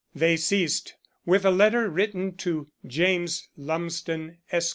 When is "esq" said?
4.51-4.69